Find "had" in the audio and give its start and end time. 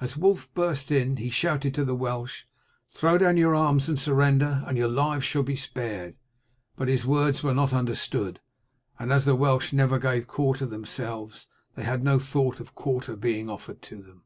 11.82-12.04